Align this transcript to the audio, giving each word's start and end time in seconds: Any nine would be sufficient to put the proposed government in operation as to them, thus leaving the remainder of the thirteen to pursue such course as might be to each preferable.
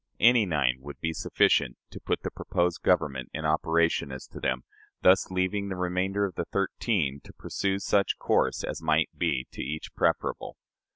Any 0.19 0.47
nine 0.47 0.77
would 0.79 0.99
be 0.99 1.13
sufficient 1.13 1.77
to 1.91 1.99
put 1.99 2.23
the 2.23 2.31
proposed 2.31 2.81
government 2.81 3.29
in 3.35 3.45
operation 3.45 4.11
as 4.11 4.25
to 4.29 4.39
them, 4.39 4.63
thus 5.03 5.29
leaving 5.29 5.69
the 5.69 5.75
remainder 5.75 6.25
of 6.25 6.33
the 6.33 6.45
thirteen 6.45 7.21
to 7.23 7.31
pursue 7.33 7.77
such 7.77 8.17
course 8.17 8.63
as 8.63 8.81
might 8.81 9.09
be 9.15 9.45
to 9.51 9.61
each 9.61 9.93
preferable. 9.93 10.57